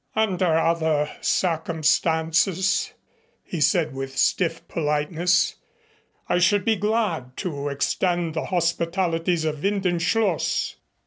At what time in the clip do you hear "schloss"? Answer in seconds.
10.01-10.77